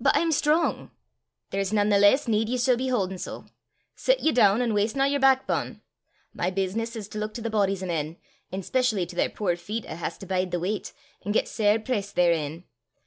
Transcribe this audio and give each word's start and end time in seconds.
"But 0.00 0.16
I'm 0.16 0.32
strong!" 0.32 0.92
"There's 1.50 1.74
nane 1.74 1.90
the 1.90 1.98
less 1.98 2.26
need 2.26 2.48
ye 2.48 2.56
sud 2.56 2.78
be 2.78 2.88
hauden 2.88 3.18
sae. 3.18 3.42
Sit 3.94 4.20
ye 4.20 4.32
doon, 4.32 4.62
an' 4.62 4.72
wastena 4.72 5.06
yer 5.12 5.18
backbane. 5.18 5.82
My 6.32 6.48
business 6.50 6.96
is 6.96 7.06
to 7.08 7.18
luik 7.18 7.34
to 7.34 7.42
the 7.42 7.50
bodies 7.50 7.82
o' 7.82 7.86
men, 7.86 8.16
an' 8.50 8.62
specially 8.62 9.04
to 9.04 9.14
their 9.14 9.28
puir 9.28 9.56
feet 9.58 9.84
'at 9.84 9.98
has 9.98 10.16
to 10.16 10.26
bide 10.26 10.52
the 10.52 10.58
weicht, 10.58 10.94
an' 11.20 11.32
get 11.32 11.48
sair 11.48 11.78
pressed 11.78 12.16
therein. 12.16 12.64